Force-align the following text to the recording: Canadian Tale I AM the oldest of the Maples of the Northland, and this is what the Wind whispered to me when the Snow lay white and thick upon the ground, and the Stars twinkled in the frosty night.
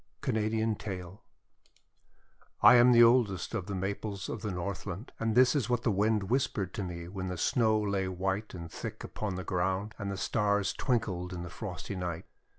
Canadian 0.21 0.73
Tale 0.73 1.21
I 2.63 2.73
AM 2.73 2.91
the 2.91 3.03
oldest 3.03 3.53
of 3.53 3.67
the 3.67 3.75
Maples 3.75 4.29
of 4.29 4.41
the 4.41 4.49
Northland, 4.49 5.11
and 5.19 5.35
this 5.35 5.55
is 5.55 5.69
what 5.69 5.83
the 5.83 5.91
Wind 5.91 6.23
whispered 6.23 6.73
to 6.73 6.81
me 6.83 7.07
when 7.07 7.27
the 7.27 7.37
Snow 7.37 7.79
lay 7.79 8.07
white 8.07 8.55
and 8.55 8.71
thick 8.71 9.03
upon 9.03 9.35
the 9.35 9.43
ground, 9.43 9.93
and 9.99 10.09
the 10.09 10.17
Stars 10.17 10.73
twinkled 10.73 11.33
in 11.33 11.43
the 11.43 11.51
frosty 11.51 11.95
night. 11.95 12.25